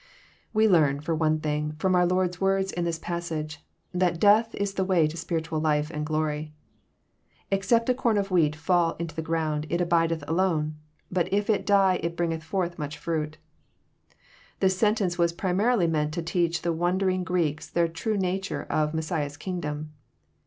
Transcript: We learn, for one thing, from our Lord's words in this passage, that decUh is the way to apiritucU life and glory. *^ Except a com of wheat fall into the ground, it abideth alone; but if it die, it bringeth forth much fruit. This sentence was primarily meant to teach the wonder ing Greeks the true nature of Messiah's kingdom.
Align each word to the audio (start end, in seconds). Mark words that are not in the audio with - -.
We 0.51 0.67
learn, 0.67 0.99
for 1.01 1.13
one 1.13 1.41
thing, 1.41 1.73
from 1.73 1.93
our 1.93 2.07
Lord's 2.07 2.41
words 2.41 2.71
in 2.71 2.85
this 2.85 2.97
passage, 2.97 3.63
that 3.93 4.19
decUh 4.19 4.55
is 4.55 4.73
the 4.73 4.83
way 4.83 5.05
to 5.05 5.15
apiritucU 5.15 5.61
life 5.61 5.91
and 5.91 6.03
glory. 6.07 6.55
*^ 7.43 7.45
Except 7.51 7.87
a 7.87 7.93
com 7.93 8.17
of 8.17 8.31
wheat 8.31 8.55
fall 8.55 8.95
into 8.97 9.13
the 9.13 9.21
ground, 9.21 9.67
it 9.69 9.79
abideth 9.79 10.23
alone; 10.27 10.73
but 11.11 11.31
if 11.31 11.51
it 11.51 11.67
die, 11.67 11.99
it 12.01 12.17
bringeth 12.17 12.41
forth 12.43 12.79
much 12.79 12.97
fruit. 12.97 13.37
This 14.59 14.75
sentence 14.75 15.19
was 15.19 15.33
primarily 15.33 15.85
meant 15.85 16.15
to 16.15 16.23
teach 16.23 16.63
the 16.63 16.73
wonder 16.73 17.07
ing 17.11 17.23
Greeks 17.23 17.69
the 17.69 17.87
true 17.87 18.17
nature 18.17 18.63
of 18.71 18.95
Messiah's 18.95 19.37
kingdom. 19.37 19.93